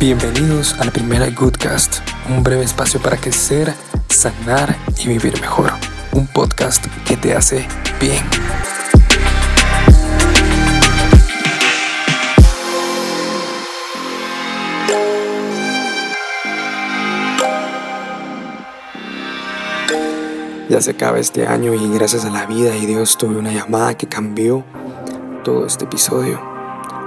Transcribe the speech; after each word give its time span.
Bienvenidos 0.00 0.80
a 0.80 0.86
la 0.86 0.92
primera 0.92 1.28
Goodcast, 1.28 1.98
un 2.30 2.42
breve 2.42 2.62
espacio 2.62 3.02
para 3.02 3.18
crecer, 3.18 3.74
sanar 4.08 4.74
y 4.98 5.08
vivir 5.08 5.38
mejor. 5.42 5.72
Un 6.12 6.26
podcast 6.26 6.82
que 7.06 7.18
te 7.18 7.34
hace 7.34 7.68
bien. 8.00 8.24
Ya 20.70 20.80
se 20.80 20.92
acaba 20.92 21.18
este 21.18 21.46
año 21.46 21.74
y 21.74 21.92
gracias 21.92 22.24
a 22.24 22.30
la 22.30 22.46
vida 22.46 22.74
y 22.74 22.86
Dios 22.86 23.18
tuve 23.18 23.36
una 23.36 23.52
llamada 23.52 23.94
que 23.98 24.08
cambió 24.08 24.64
todo 25.44 25.66
este 25.66 25.84
episodio 25.84 26.49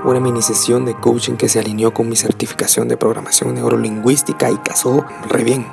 una 0.05 0.20
mini 0.20 0.41
sesión 0.41 0.85
de 0.85 0.95
coaching 0.95 1.35
que 1.35 1.49
se 1.49 1.59
alineó 1.59 1.93
con 1.93 2.09
mi 2.09 2.16
certificación 2.16 2.88
de 2.88 2.98
programación 2.98 3.53
neurolingüística 3.55 4.52
y 4.52 4.57
casó 4.57 5.05
re 5.30 5.44
bien. 5.44 5.66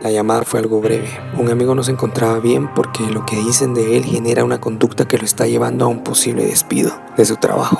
La 0.00 0.10
llamada 0.10 0.42
fue 0.42 0.60
algo 0.60 0.80
breve. 0.80 1.08
Un 1.36 1.50
amigo 1.50 1.74
no 1.74 1.82
se 1.82 1.90
encontraba 1.90 2.38
bien 2.38 2.72
porque 2.72 3.04
lo 3.10 3.26
que 3.26 3.36
dicen 3.36 3.74
de 3.74 3.96
él 3.96 4.04
genera 4.04 4.44
una 4.44 4.60
conducta 4.60 5.08
que 5.08 5.18
lo 5.18 5.24
está 5.24 5.46
llevando 5.46 5.84
a 5.84 5.88
un 5.88 6.04
posible 6.04 6.44
despido 6.46 6.92
de 7.16 7.24
su 7.24 7.36
trabajo. 7.36 7.78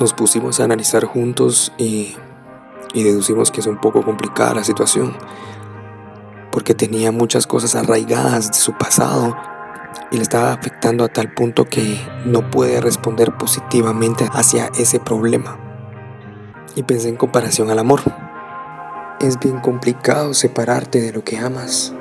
Nos 0.00 0.12
pusimos 0.12 0.58
a 0.58 0.64
analizar 0.64 1.04
juntos 1.04 1.72
y, 1.78 2.16
y 2.92 3.04
deducimos 3.04 3.52
que 3.52 3.60
es 3.60 3.66
un 3.66 3.80
poco 3.80 4.02
complicada 4.02 4.54
la 4.54 4.64
situación 4.64 5.14
porque 6.50 6.74
tenía 6.74 7.12
muchas 7.12 7.46
cosas 7.46 7.76
arraigadas 7.76 8.48
de 8.48 8.54
su 8.54 8.72
pasado 8.72 9.36
y 10.10 10.16
le 10.16 10.22
estaba 10.22 10.52
afectando 10.52 11.04
a 11.04 11.08
tal 11.08 11.32
punto 11.32 11.66
que 11.66 12.00
no 12.24 12.50
puede 12.50 12.80
responder 12.80 13.32
positivamente 13.36 14.28
hacia 14.32 14.66
ese 14.78 14.98
problema. 14.98 15.58
Y 16.74 16.82
pensé 16.82 17.08
en 17.08 17.16
comparación 17.16 17.70
al 17.70 17.78
amor. 17.78 18.00
Es 19.20 19.38
bien 19.38 19.60
complicado 19.60 20.34
separarte 20.34 21.00
de 21.00 21.12
lo 21.12 21.22
que 21.22 21.38
amas, 21.38 21.94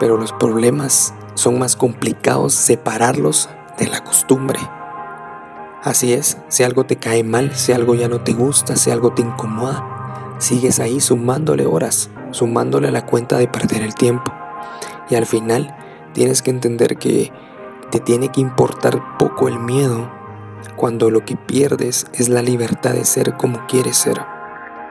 pero 0.00 0.16
los 0.16 0.32
problemas 0.32 1.14
son 1.34 1.58
más 1.58 1.76
complicados 1.76 2.54
separarlos 2.54 3.48
de 3.78 3.86
la 3.86 4.02
costumbre. 4.02 4.58
Así 5.82 6.12
es, 6.12 6.38
si 6.48 6.62
algo 6.62 6.84
te 6.84 6.96
cae 6.96 7.24
mal, 7.24 7.54
si 7.54 7.72
algo 7.72 7.94
ya 7.94 8.08
no 8.08 8.20
te 8.20 8.32
gusta, 8.32 8.76
si 8.76 8.90
algo 8.90 9.12
te 9.12 9.22
incomoda, 9.22 10.36
sigues 10.38 10.80
ahí 10.80 11.00
sumándole 11.00 11.66
horas, 11.66 12.10
sumándole 12.32 12.88
a 12.88 12.92
la 12.92 13.06
cuenta 13.06 13.38
de 13.38 13.48
perder 13.48 13.82
el 13.82 13.94
tiempo. 13.94 14.32
Y 15.10 15.14
al 15.14 15.26
final 15.26 15.74
Tienes 16.12 16.42
que 16.42 16.50
entender 16.50 16.98
que 16.98 17.32
te 17.90 18.00
tiene 18.00 18.28
que 18.30 18.40
importar 18.40 19.18
poco 19.18 19.48
el 19.48 19.58
miedo 19.58 20.10
cuando 20.76 21.10
lo 21.10 21.24
que 21.24 21.36
pierdes 21.36 22.06
es 22.14 22.28
la 22.28 22.42
libertad 22.42 22.92
de 22.92 23.04
ser 23.04 23.36
como 23.36 23.66
quieres 23.66 23.96
ser. 23.96 24.20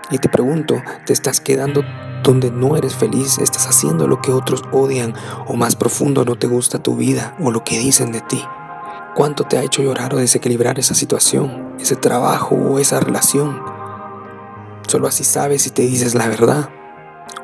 Y 0.09 0.17
te 0.17 0.29
pregunto, 0.29 0.81
¿te 1.05 1.13
estás 1.13 1.39
quedando 1.39 1.83
donde 2.23 2.51
no 2.51 2.75
eres 2.75 2.95
feliz? 2.95 3.37
¿Estás 3.39 3.67
haciendo 3.67 4.07
lo 4.07 4.21
que 4.21 4.31
otros 4.31 4.63
odian 4.71 5.13
o 5.47 5.55
más 5.55 5.75
profundo 5.75 6.25
no 6.25 6.35
te 6.35 6.47
gusta 6.47 6.83
tu 6.83 6.95
vida 6.95 7.35
o 7.39 7.51
lo 7.51 7.63
que 7.63 7.79
dicen 7.79 8.11
de 8.11 8.21
ti? 8.21 8.43
¿Cuánto 9.15 9.45
te 9.45 9.57
ha 9.57 9.63
hecho 9.63 9.83
llorar 9.83 10.13
o 10.13 10.17
desequilibrar 10.17 10.79
esa 10.79 10.95
situación, 10.95 11.75
ese 11.79 11.95
trabajo 11.95 12.55
o 12.55 12.79
esa 12.79 12.99
relación? 12.99 13.61
Solo 14.87 15.07
así 15.07 15.23
sabes 15.23 15.61
si 15.61 15.69
te 15.69 15.83
dices 15.83 16.15
la 16.15 16.27
verdad. 16.27 16.69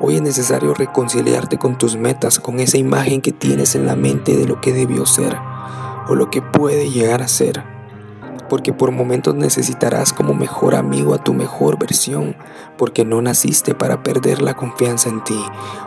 Hoy 0.00 0.16
es 0.16 0.22
necesario 0.22 0.74
reconciliarte 0.74 1.58
con 1.58 1.76
tus 1.76 1.96
metas, 1.96 2.38
con 2.38 2.60
esa 2.60 2.78
imagen 2.78 3.20
que 3.20 3.32
tienes 3.32 3.74
en 3.74 3.84
la 3.84 3.96
mente 3.96 4.36
de 4.36 4.46
lo 4.46 4.60
que 4.60 4.72
debió 4.72 5.04
ser 5.06 5.36
o 6.08 6.14
lo 6.14 6.30
que 6.30 6.40
puede 6.40 6.90
llegar 6.90 7.20
a 7.20 7.28
ser. 7.28 7.64
Porque 8.48 8.72
por 8.72 8.92
momentos 8.92 9.34
necesitarás 9.34 10.12
como 10.12 10.34
mejor 10.34 10.74
amigo 10.74 11.14
a 11.14 11.22
tu 11.22 11.34
mejor 11.34 11.78
versión, 11.78 12.36
porque 12.78 13.04
no 13.04 13.20
naciste 13.20 13.74
para 13.74 14.02
perder 14.02 14.40
la 14.40 14.54
confianza 14.54 15.10
en 15.10 15.22
ti, 15.24 15.44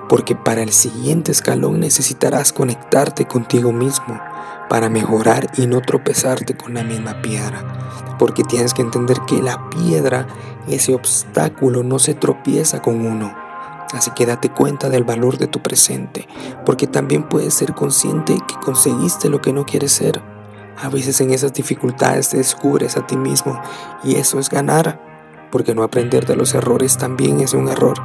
porque 0.09 0.35
para 0.35 0.61
el 0.61 0.71
siguiente 0.71 1.31
escalón 1.31 1.79
necesitarás 1.79 2.53
conectarte 2.53 3.25
contigo 3.25 3.71
mismo 3.71 4.19
para 4.69 4.89
mejorar 4.89 5.49
y 5.57 5.67
no 5.67 5.81
tropezarte 5.81 6.55
con 6.55 6.73
la 6.73 6.83
misma 6.83 7.21
piedra. 7.21 7.63
Porque 8.19 8.43
tienes 8.43 8.73
que 8.73 8.83
entender 8.83 9.21
que 9.21 9.41
la 9.41 9.69
piedra, 9.69 10.27
ese 10.67 10.93
obstáculo, 10.93 11.81
no 11.81 11.97
se 11.97 12.13
tropieza 12.13 12.81
con 12.81 13.05
uno, 13.05 13.35
Así 13.93 14.11
que 14.11 14.25
date 14.25 14.49
cuenta 14.49 14.89
del 14.89 15.03
valor 15.03 15.37
de 15.37 15.47
tu 15.47 15.61
presente, 15.61 16.27
porque 16.65 16.87
también 16.87 17.23
puedes 17.23 17.53
ser 17.53 17.73
consciente 17.73 18.37
que 18.47 18.55
conseguiste 18.63 19.29
lo 19.29 19.41
que 19.41 19.53
no 19.53 19.65
quieres 19.65 19.91
ser. 19.91 20.21
A 20.81 20.89
veces 20.89 21.19
en 21.21 21.31
esas 21.31 21.53
dificultades 21.53 22.29
te 22.29 22.37
descubres 22.37 22.97
a 22.97 23.05
ti 23.05 23.17
mismo 23.17 23.61
y 24.03 24.15
eso 24.15 24.39
es 24.39 24.49
ganar, 24.49 24.99
porque 25.51 25.75
no 25.75 25.83
aprender 25.83 26.25
de 26.25 26.35
los 26.35 26.55
errores 26.55 26.97
también 26.97 27.41
es 27.41 27.53
un 27.53 27.67
error. 27.67 27.97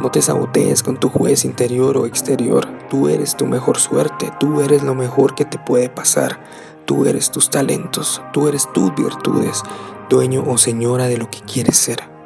No 0.00 0.10
te 0.10 0.22
sabotees 0.22 0.82
con 0.82 0.98
tu 0.98 1.08
juez 1.10 1.44
interior 1.44 1.96
o 1.98 2.06
exterior. 2.06 2.66
Tú 2.88 3.08
eres 3.08 3.36
tu 3.36 3.46
mejor 3.46 3.78
suerte, 3.78 4.32
tú 4.40 4.60
eres 4.60 4.82
lo 4.82 4.94
mejor 4.94 5.34
que 5.34 5.44
te 5.44 5.58
puede 5.58 5.88
pasar. 5.88 6.40
Tú 6.86 7.04
eres 7.04 7.30
tus 7.30 7.50
talentos, 7.50 8.22
tú 8.32 8.48
eres 8.48 8.72
tus 8.72 8.94
virtudes, 8.94 9.62
dueño 10.08 10.42
o 10.46 10.56
señora 10.56 11.06
de 11.06 11.18
lo 11.18 11.28
que 11.30 11.40
quieres 11.40 11.76
ser 11.76 12.17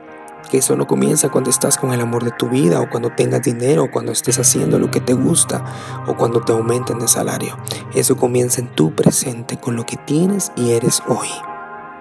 que 0.50 0.58
eso 0.58 0.76
no 0.76 0.86
comienza 0.86 1.30
cuando 1.30 1.50
estás 1.50 1.76
con 1.76 1.92
el 1.92 2.00
amor 2.00 2.24
de 2.24 2.30
tu 2.32 2.48
vida 2.48 2.80
o 2.80 2.90
cuando 2.90 3.10
tengas 3.10 3.42
dinero 3.42 3.84
o 3.84 3.90
cuando 3.90 4.12
estés 4.12 4.38
haciendo 4.38 4.78
lo 4.78 4.90
que 4.90 5.00
te 5.00 5.14
gusta 5.14 5.64
o 6.06 6.16
cuando 6.16 6.40
te 6.40 6.52
aumenten 6.52 6.98
de 6.98 7.08
salario. 7.08 7.56
Eso 7.94 8.16
comienza 8.16 8.60
en 8.60 8.68
tu 8.68 8.94
presente 8.94 9.58
con 9.58 9.76
lo 9.76 9.86
que 9.86 9.96
tienes 9.96 10.52
y 10.56 10.72
eres 10.72 11.02
hoy. 11.08 11.28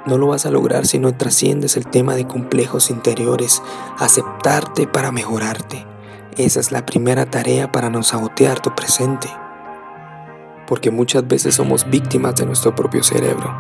No 0.06 0.18
lo 0.18 0.28
vas 0.28 0.46
a 0.46 0.51
lograr 0.51 0.88
si 0.88 0.97
no 0.97 1.16
trasciendes 1.16 1.78
el 1.78 1.85
tema 1.85 2.16
de 2.16 2.25
complejos 2.25 2.90
interiores, 2.90 3.62
aceptarte 4.00 4.88
para 4.88 5.12
mejorarte. 5.12 5.85
Esa 6.38 6.59
es 6.59 6.72
la 6.72 6.85
primera 6.85 7.25
tarea 7.28 7.72
para 7.72 7.90
no 7.90 8.01
sabotear 8.01 8.59
tu 8.62 8.74
presente. 8.74 9.30
Porque 10.66 10.90
muchas 10.90 11.28
veces 11.28 11.56
somos 11.56 11.90
víctimas 11.90 12.35
de 12.35 12.46
nuestro 12.46 12.75
propio 12.75 13.03
cerebro, 13.03 13.53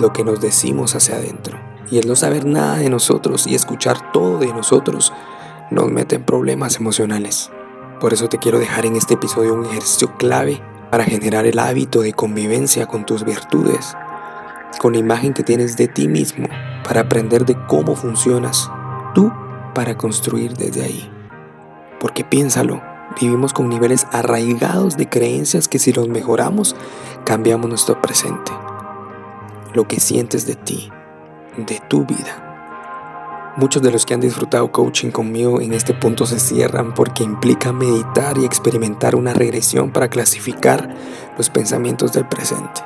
lo 0.00 0.12
que 0.12 0.24
nos 0.24 0.40
decimos 0.40 0.94
hacia 0.96 1.16
adentro 1.16 1.65
y 1.90 1.98
el 1.98 2.08
no 2.08 2.16
saber 2.16 2.44
nada 2.44 2.78
de 2.78 2.90
nosotros 2.90 3.46
y 3.46 3.54
escuchar 3.54 4.12
todo 4.12 4.38
de 4.38 4.52
nosotros 4.52 5.12
nos 5.70 5.90
mete 5.90 6.16
en 6.16 6.24
problemas 6.24 6.76
emocionales. 6.76 7.50
Por 8.00 8.12
eso 8.12 8.28
te 8.28 8.38
quiero 8.38 8.58
dejar 8.58 8.86
en 8.86 8.96
este 8.96 9.14
episodio 9.14 9.54
un 9.54 9.64
ejercicio 9.64 10.16
clave 10.16 10.62
para 10.90 11.04
generar 11.04 11.46
el 11.46 11.58
hábito 11.58 12.02
de 12.02 12.12
convivencia 12.12 12.86
con 12.86 13.04
tus 13.04 13.24
virtudes, 13.24 13.96
con 14.78 14.92
la 14.92 14.98
imagen 14.98 15.32
que 15.32 15.42
tienes 15.42 15.76
de 15.76 15.88
ti 15.88 16.06
mismo, 16.06 16.48
para 16.86 17.02
aprender 17.02 17.44
de 17.44 17.56
cómo 17.66 17.96
funcionas 17.96 18.70
tú 19.14 19.32
para 19.74 19.96
construir 19.96 20.56
desde 20.56 20.84
ahí. 20.84 21.10
Porque 22.00 22.24
piénsalo, 22.24 22.82
vivimos 23.20 23.52
con 23.52 23.68
niveles 23.68 24.06
arraigados 24.12 24.96
de 24.96 25.08
creencias 25.08 25.68
que 25.68 25.78
si 25.78 25.92
los 25.92 26.08
mejoramos, 26.08 26.76
cambiamos 27.24 27.68
nuestro 27.68 28.00
presente. 28.00 28.52
Lo 29.74 29.88
que 29.88 30.00
sientes 30.00 30.46
de 30.46 30.54
ti, 30.54 30.90
de 31.56 31.80
tu 31.88 32.04
vida. 32.04 32.46
Muchos 33.56 33.80
de 33.82 33.90
los 33.90 34.04
que 34.04 34.12
han 34.12 34.20
disfrutado 34.20 34.70
coaching 34.70 35.10
conmigo 35.10 35.62
en 35.62 35.72
este 35.72 35.94
punto 35.94 36.26
se 36.26 36.38
cierran 36.38 36.92
porque 36.92 37.24
implica 37.24 37.72
meditar 37.72 38.36
y 38.36 38.44
experimentar 38.44 39.16
una 39.16 39.32
regresión 39.32 39.92
para 39.92 40.08
clasificar 40.08 40.94
los 41.38 41.48
pensamientos 41.48 42.12
del 42.12 42.28
presente. 42.28 42.82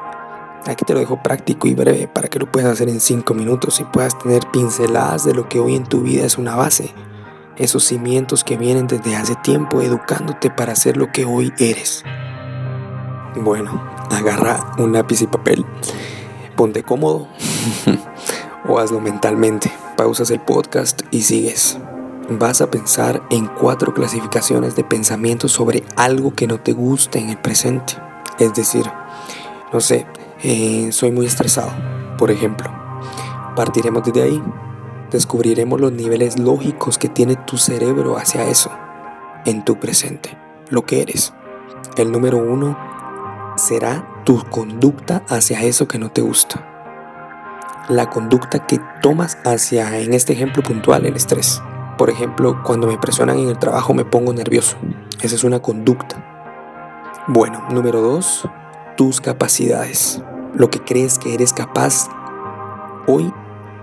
Aquí 0.67 0.85
te 0.85 0.95
lo 0.95 1.01
dejo 1.01 1.21
práctico 1.21 1.67
y 1.67 1.75
breve 1.75 2.07
para 2.07 2.29
que 2.29 2.39
lo 2.39 2.49
puedas 2.51 2.71
hacer 2.71 2.89
en 2.89 3.01
5 3.01 3.35
minutos 3.35 3.81
y 3.81 3.85
puedas 3.85 4.17
tener 4.17 4.47
pinceladas 4.53 5.25
de 5.25 5.35
lo 5.35 5.49
que 5.49 5.59
hoy 5.59 5.75
en 5.75 5.85
tu 5.85 6.03
vida 6.03 6.25
es 6.25 6.39
una 6.39 6.55
base. 6.55 6.95
Esos 7.57 7.83
cimientos 7.83 8.45
que 8.45 8.57
vienen 8.57 8.87
desde 8.87 9.17
hace 9.17 9.35
tiempo 9.37 9.83
educándote 9.83 10.51
para 10.51 10.77
ser 10.77 10.97
lo 10.97 11.11
que 11.11 11.25
hoy 11.25 11.53
eres. 11.59 12.05
Bueno, 13.35 13.83
agarra 14.13 14.73
un 14.79 14.93
lápiz 14.93 15.23
y 15.23 15.27
papel, 15.27 15.67
ponte 16.55 16.85
cómodo 16.85 17.27
hazlo 18.79 19.01
mentalmente. 19.01 19.73
Pausas 19.97 20.31
el 20.31 20.41
podcast 20.41 21.03
y 21.11 21.23
sigues. 21.23 21.79
Vas 22.29 22.61
a 22.61 22.71
pensar 22.71 23.23
en 23.31 23.47
cuatro 23.47 23.93
clasificaciones 23.93 24.77
de 24.77 24.85
pensamientos 24.85 25.53
sobre 25.53 25.83
algo 25.97 26.35
que 26.35 26.47
no 26.47 26.61
te 26.61 26.73
guste 26.73 27.19
en 27.19 27.31
el 27.31 27.39
presente. 27.39 27.95
Es 28.39 28.55
decir, 28.55 28.85
no 29.73 29.81
sé, 29.81 30.07
eh, 30.43 30.91
soy 30.93 31.11
muy 31.11 31.27
estresado, 31.27 31.73
por 32.19 32.31
ejemplo. 32.31 32.71
Partiremos 33.57 34.05
desde 34.05 34.23
ahí. 34.23 34.43
Descubriremos 35.11 35.81
los 35.81 35.93
niveles 35.93 36.39
lógicos 36.39 36.99
que 36.99 37.09
tiene 37.09 37.35
tu 37.35 37.57
cerebro 37.59 38.17
hacia 38.17 38.45
eso, 38.45 38.71
en 39.45 39.65
tu 39.65 39.81
presente, 39.81 40.39
lo 40.69 40.87
que 40.87 41.03
eres. 41.03 41.33
El 41.97 42.13
número 42.13 42.39
uno 42.39 42.79
será 43.57 44.23
tu 44.25 44.45
conducta 44.45 45.25
hacia 45.29 45.63
eso 45.63 45.89
que 45.89 45.99
no 45.99 46.13
te 46.13 46.21
gusta 46.21 46.70
la 47.91 48.09
conducta 48.09 48.67
que 48.67 48.81
tomas 49.03 49.37
hacia, 49.45 49.99
en 49.99 50.15
este 50.15 50.33
ejemplo 50.33 50.63
puntual, 50.63 51.05
el 51.05 51.17
estrés. 51.17 51.61
Por 51.99 52.09
ejemplo, 52.09 52.63
cuando 52.63 52.87
me 52.87 52.97
presionan 52.97 53.39
en 53.39 53.49
el 53.49 53.59
trabajo 53.59 53.93
me 53.93 54.05
pongo 54.05 54.33
nervioso. 54.33 54.77
Esa 55.21 55.35
es 55.35 55.45
una 55.45 55.61
conducta. 55.61 56.25
Bueno, 57.27 57.67
número 57.71 58.01
dos, 58.01 58.49
tus 58.97 59.21
capacidades. 59.21 60.23
Lo 60.55 60.71
que 60.71 60.81
crees 60.81 61.19
que 61.19 61.35
eres 61.35 61.53
capaz 61.53 62.09
hoy 63.07 63.33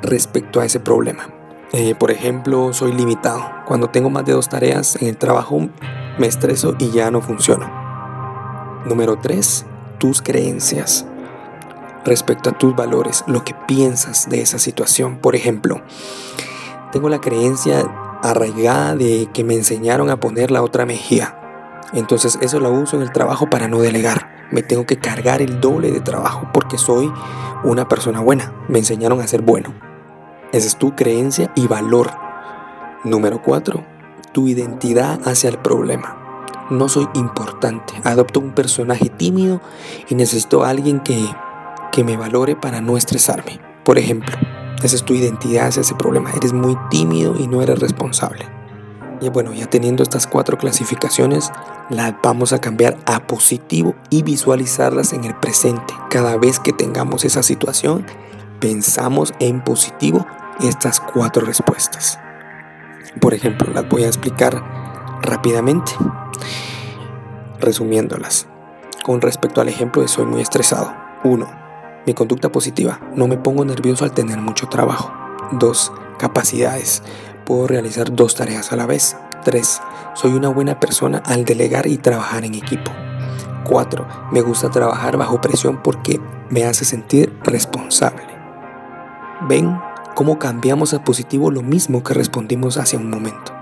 respecto 0.01 0.61
a 0.61 0.65
ese 0.65 0.79
problema. 0.79 1.29
Eh, 1.73 1.93
por 1.95 2.09
ejemplo, 2.09 2.71
soy 2.71 2.93
limitado. 2.93 3.43
Cuando 3.67 3.89
tengo 3.89 4.09
más 4.09 4.25
de 4.25 4.33
dos 4.33 4.47
tareas 4.47 4.95
en 5.01 5.09
el 5.09 5.17
trabajo, 5.17 5.67
me 6.17 6.27
estreso 6.27 6.75
y 6.79 6.91
ya 6.91 7.11
no 7.11 7.21
funciono. 7.21 7.69
Número 8.85 9.17
3. 9.19 9.65
Tus 9.99 10.21
creencias 10.21 11.05
respecto 12.07 12.49
a 12.49 12.57
tus 12.57 12.75
valores, 12.75 13.23
lo 13.27 13.43
que 13.43 13.53
piensas 13.67 14.29
de 14.29 14.41
esa 14.41 14.57
situación. 14.57 15.17
Por 15.17 15.35
ejemplo, 15.35 15.81
tengo 16.91 17.09
la 17.09 17.21
creencia 17.21 17.85
arraigada 18.23 18.95
de 18.95 19.29
que 19.33 19.43
me 19.43 19.53
enseñaron 19.53 20.09
a 20.09 20.19
poner 20.19 20.49
la 20.49 20.63
otra 20.63 20.85
mejilla. 20.85 21.39
Entonces 21.93 22.39
eso 22.41 22.59
lo 22.59 22.71
uso 22.71 22.95
en 22.95 23.03
el 23.03 23.11
trabajo 23.11 23.49
para 23.49 23.67
no 23.67 23.79
delegar. 23.79 24.47
Me 24.51 24.63
tengo 24.63 24.85
que 24.85 24.97
cargar 24.97 25.41
el 25.41 25.59
doble 25.59 25.91
de 25.91 25.99
trabajo 25.99 26.49
porque 26.53 26.77
soy 26.77 27.11
una 27.63 27.87
persona 27.87 28.21
buena. 28.21 28.53
Me 28.67 28.79
enseñaron 28.79 29.19
a 29.19 29.27
ser 29.27 29.41
bueno. 29.41 29.73
Esa 30.53 30.67
es 30.67 30.77
tu 30.77 30.95
creencia 30.95 31.51
y 31.55 31.67
valor. 31.67 32.11
Número 33.03 33.41
4. 33.41 33.83
Tu 34.31 34.47
identidad 34.47 35.19
hacia 35.27 35.49
el 35.49 35.57
problema. 35.57 36.17
No 36.69 36.89
soy 36.89 37.07
importante. 37.13 37.93
Adopto 38.03 38.39
un 38.39 38.51
personaje 38.51 39.09
tímido 39.09 39.61
y 40.09 40.15
necesito 40.15 40.63
a 40.63 40.69
alguien 40.69 41.01
que, 41.01 41.29
que 41.97 42.03
me 42.03 42.15
valore 42.15 42.55
para 42.55 42.79
no 42.79 42.95
estresarme. 42.95 43.59
Por 43.83 43.97
ejemplo, 43.97 44.37
esa 44.83 44.95
es 44.95 45.03
tu 45.03 45.15
identidad 45.15 45.69
hacia 45.69 45.81
ese 45.81 45.95
problema. 45.95 46.29
Eres 46.29 46.53
muy 46.53 46.77
tímido 46.91 47.35
y 47.35 47.47
no 47.47 47.63
eres 47.63 47.79
responsable. 47.79 48.45
Y 49.19 49.29
bueno, 49.29 49.51
ya 49.51 49.65
teniendo 49.65 50.03
estas 50.03 50.27
cuatro 50.27 50.59
clasificaciones, 50.59 51.51
las 51.89 52.13
vamos 52.21 52.53
a 52.53 52.61
cambiar 52.61 52.99
a 53.07 53.25
positivo 53.25 53.95
y 54.11 54.21
visualizarlas 54.21 55.11
en 55.11 55.23
el 55.23 55.33
presente. 55.37 55.91
Cada 56.11 56.37
vez 56.37 56.59
que 56.59 56.71
tengamos 56.71 57.25
esa 57.25 57.41
situación, 57.41 58.05
pensamos 58.59 59.33
en 59.39 59.63
positivo 59.63 60.27
estas 60.59 60.99
cuatro 60.99 61.47
respuestas. 61.47 62.19
Por 63.19 63.33
ejemplo, 63.33 63.73
las 63.73 63.89
voy 63.89 64.03
a 64.03 64.07
explicar 64.07 64.63
rápidamente, 65.23 65.93
resumiéndolas. 67.59 68.45
Con 69.03 69.19
respecto 69.19 69.61
al 69.61 69.69
ejemplo 69.69 70.03
de 70.03 70.07
soy 70.09 70.27
muy 70.27 70.41
estresado. 70.41 70.93
1. 71.23 71.66
Mi 72.07 72.13
conducta 72.13 72.49
positiva. 72.49 73.01
No 73.17 73.27
me 73.27 73.35
pongo 73.35 73.65
nervioso 73.65 74.05
al 74.05 74.13
tener 74.13 74.39
mucho 74.39 74.69
trabajo. 74.69 75.11
2. 75.51 75.91
Capacidades. 76.17 77.03
Puedo 77.45 77.67
realizar 77.67 78.15
dos 78.15 78.33
tareas 78.33 78.71
a 78.71 78.77
la 78.77 78.85
vez. 78.85 79.17
3. 79.43 79.81
Soy 80.13 80.31
una 80.31 80.47
buena 80.47 80.79
persona 80.79 81.21
al 81.25 81.43
delegar 81.43 81.85
y 81.85 81.97
trabajar 81.97 82.45
en 82.45 82.55
equipo. 82.55 82.93
4. 83.65 84.07
Me 84.31 84.39
gusta 84.39 84.71
trabajar 84.71 85.17
bajo 85.17 85.41
presión 85.41 85.83
porque 85.83 86.21
me 86.49 86.63
hace 86.63 86.85
sentir 86.85 87.37
responsable. 87.43 88.23
¿Ven 89.41 89.77
cómo 90.15 90.39
cambiamos 90.39 90.93
a 90.93 91.03
positivo 91.03 91.51
lo 91.51 91.61
mismo 91.61 92.03
que 92.03 92.13
respondimos 92.13 92.77
hace 92.77 92.95
un 92.95 93.09
momento? 93.09 93.53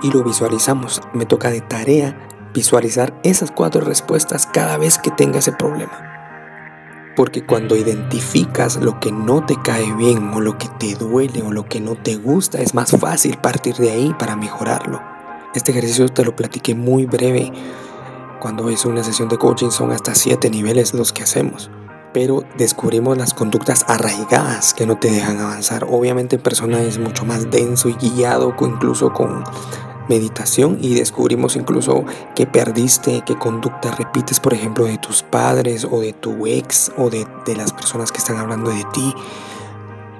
Y 0.00 0.12
lo 0.12 0.22
visualizamos. 0.22 1.02
Me 1.12 1.26
toca 1.26 1.50
de 1.50 1.60
tarea 1.60 2.16
visualizar 2.54 3.18
esas 3.24 3.50
cuatro 3.50 3.80
respuestas 3.80 4.46
cada 4.46 4.78
vez 4.78 4.96
que 4.96 5.10
tenga 5.10 5.40
ese 5.40 5.50
problema. 5.50 6.13
Porque 7.16 7.46
cuando 7.46 7.76
identificas 7.76 8.76
lo 8.76 8.98
que 8.98 9.12
no 9.12 9.46
te 9.46 9.56
cae 9.62 9.92
bien 9.94 10.32
o 10.34 10.40
lo 10.40 10.58
que 10.58 10.68
te 10.78 10.94
duele 10.94 11.42
o 11.42 11.52
lo 11.52 11.64
que 11.64 11.80
no 11.80 11.94
te 11.94 12.16
gusta, 12.16 12.60
es 12.60 12.74
más 12.74 12.90
fácil 12.90 13.38
partir 13.38 13.76
de 13.76 13.92
ahí 13.92 14.14
para 14.18 14.34
mejorarlo. 14.36 15.00
Este 15.54 15.70
ejercicio 15.70 16.08
te 16.08 16.24
lo 16.24 16.34
platiqué 16.34 16.74
muy 16.74 17.06
breve. 17.06 17.52
Cuando 18.40 18.68
es 18.68 18.84
una 18.84 19.04
sesión 19.04 19.28
de 19.28 19.38
coaching 19.38 19.70
son 19.70 19.92
hasta 19.92 20.14
siete 20.14 20.50
niveles 20.50 20.92
los 20.92 21.12
que 21.12 21.22
hacemos. 21.22 21.70
Pero 22.12 22.42
descubrimos 22.58 23.16
las 23.16 23.34
conductas 23.34 23.84
arraigadas 23.88 24.74
que 24.74 24.86
no 24.86 24.98
te 24.98 25.10
dejan 25.10 25.38
avanzar. 25.38 25.86
Obviamente 25.88 26.36
en 26.36 26.42
persona 26.42 26.82
es 26.82 26.98
mucho 26.98 27.24
más 27.24 27.50
denso 27.50 27.88
y 27.88 27.94
guiado, 27.94 28.54
incluso 28.60 29.12
con 29.12 29.44
meditación 30.08 30.78
y 30.80 30.94
descubrimos 30.94 31.56
incluso 31.56 32.04
que 32.34 32.46
perdiste, 32.46 33.22
qué 33.24 33.36
conducta 33.36 33.90
repites, 33.92 34.40
por 34.40 34.54
ejemplo, 34.54 34.86
de 34.86 34.98
tus 34.98 35.22
padres 35.22 35.86
o 35.90 36.00
de 36.00 36.12
tu 36.12 36.46
ex 36.46 36.92
o 36.96 37.10
de, 37.10 37.26
las 37.56 37.72
personas 37.72 38.12
que 38.12 38.18
están 38.18 38.36
hablando 38.36 38.70
de 38.70 38.84
ti. 38.92 39.14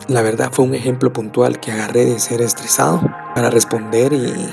La 0.09 0.23
verdad 0.23 0.51
fue 0.53 0.65
un 0.65 0.75
ejemplo 0.75 1.13
puntual 1.13 1.61
que 1.61 1.73
agarré 1.73 2.05
de 2.05 2.19
ser 2.19 2.43
estresado 2.43 3.01
para 3.35 3.51
responder 3.51 4.13
y, 4.13 4.51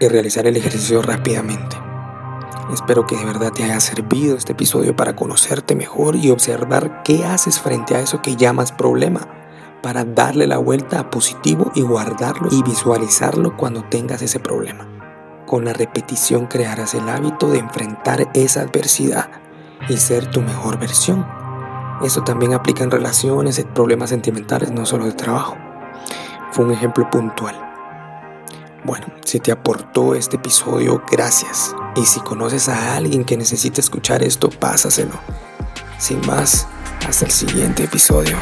y 0.00 0.08
realizar 0.08 0.46
el 0.46 0.56
ejercicio 0.56 1.02
rápidamente. 1.02 1.76
Espero 2.72 3.06
que 3.06 3.16
de 3.16 3.24
verdad 3.24 3.52
te 3.52 3.62
haya 3.62 3.78
servido 3.78 4.36
este 4.36 4.52
episodio 4.52 4.96
para 4.96 5.14
conocerte 5.14 5.76
mejor 5.76 6.16
y 6.16 6.30
observar 6.30 7.02
qué 7.04 7.24
haces 7.24 7.60
frente 7.60 7.94
a 7.94 8.00
eso 8.00 8.22
que 8.22 8.36
llamas 8.36 8.72
problema 8.72 9.45
para 9.82 10.04
darle 10.04 10.46
la 10.46 10.58
vuelta 10.58 11.00
a 11.00 11.10
positivo 11.10 11.70
y 11.74 11.82
guardarlo 11.82 12.48
y 12.50 12.62
visualizarlo 12.62 13.56
cuando 13.56 13.84
tengas 13.84 14.22
ese 14.22 14.40
problema. 14.40 14.86
Con 15.46 15.64
la 15.64 15.72
repetición 15.72 16.46
crearás 16.46 16.94
el 16.94 17.08
hábito 17.08 17.48
de 17.48 17.58
enfrentar 17.58 18.28
esa 18.34 18.62
adversidad 18.62 19.30
y 19.88 19.96
ser 19.96 20.30
tu 20.30 20.40
mejor 20.40 20.78
versión. 20.78 21.26
Eso 22.02 22.22
también 22.24 22.52
aplica 22.52 22.84
en 22.84 22.90
relaciones, 22.90 23.58
en 23.58 23.68
problemas 23.68 24.10
sentimentales, 24.10 24.72
no 24.72 24.84
solo 24.84 25.06
de 25.06 25.12
trabajo. 25.12 25.56
Fue 26.50 26.64
un 26.64 26.72
ejemplo 26.72 27.08
puntual. 27.10 27.54
Bueno, 28.84 29.06
si 29.24 29.40
te 29.40 29.52
aportó 29.52 30.14
este 30.14 30.36
episodio, 30.36 31.02
gracias. 31.10 31.74
Y 31.96 32.04
si 32.04 32.20
conoces 32.20 32.68
a 32.68 32.96
alguien 32.96 33.24
que 33.24 33.36
necesite 33.36 33.80
escuchar 33.80 34.22
esto, 34.22 34.50
pásaselo. 34.50 35.14
Sin 35.98 36.24
más, 36.26 36.68
hasta 37.06 37.24
el 37.24 37.30
siguiente 37.30 37.84
episodio. 37.84 38.36